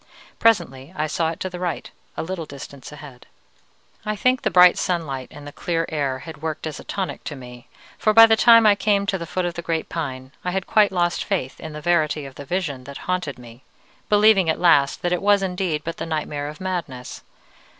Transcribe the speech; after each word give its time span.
Presently 0.39 0.91
I 0.97 1.05
saw 1.05 1.29
it 1.29 1.39
to 1.41 1.49
the 1.51 1.59
right, 1.59 1.91
a 2.17 2.23
little 2.23 2.47
distance 2.47 2.91
ahead. 2.91 3.27
"I 4.03 4.15
think 4.15 4.41
the 4.41 4.49
bright 4.49 4.79
sunlight 4.79 5.27
and 5.29 5.45
the 5.45 5.51
clear 5.51 5.85
air 5.89 6.17
had 6.25 6.41
worked 6.41 6.65
as 6.65 6.79
a 6.79 6.83
tonic 6.83 7.23
to 7.25 7.35
me, 7.35 7.67
for 7.99 8.11
by 8.11 8.25
the 8.25 8.35
time 8.35 8.65
I 8.65 8.73
came 8.73 9.05
to 9.05 9.19
the 9.19 9.27
foot 9.27 9.45
of 9.45 9.53
the 9.53 9.61
great 9.61 9.89
pine, 9.89 10.31
I 10.43 10.49
had 10.49 10.65
quite 10.65 10.91
lost 10.91 11.23
faith 11.23 11.59
in 11.59 11.73
the 11.73 11.81
verity 11.81 12.25
of 12.25 12.33
the 12.33 12.45
vision 12.45 12.85
that 12.85 12.97
haunted 13.05 13.37
me, 13.37 13.61
believing 14.09 14.49
at 14.49 14.59
last 14.59 15.03
that 15.03 15.13
it 15.13 15.21
was 15.21 15.43
indeed 15.43 15.83
but 15.83 15.97
the 15.97 16.07
nightmare 16.07 16.47
of 16.47 16.59
madness. 16.59 17.21